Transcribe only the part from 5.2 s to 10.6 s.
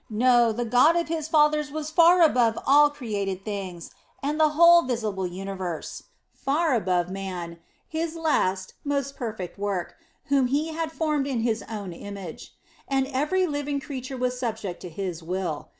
universe, far above man, His last, most perfect work, whom